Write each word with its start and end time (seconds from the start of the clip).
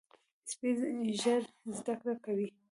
سپي 0.49 0.69
ژر 1.21 1.41
زده 1.77 1.93
کړه 2.01 2.15
کوي. 2.25 2.49